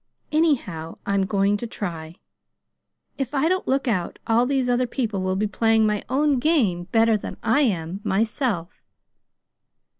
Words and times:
Anyhow 0.31 0.97
I'm 1.05 1.27
going 1.27 1.57
to 1.57 1.67
try. 1.67 2.15
If 3.19 3.35
I 3.35 3.47
don't 3.47 3.67
look 3.67 3.87
out, 3.87 4.17
all 4.25 4.47
these 4.47 4.67
other 4.67 4.87
people 4.87 5.21
will 5.21 5.35
be 5.35 5.45
playing 5.45 5.85
my 5.85 6.03
own 6.09 6.39
game 6.39 6.85
better 6.85 7.15
than 7.15 7.37
I 7.43 7.59
am 7.61 8.01
myself!" 8.03 8.81